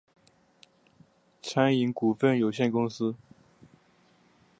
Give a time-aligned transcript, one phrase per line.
[1.43, 3.13] 餐饮股份有限公司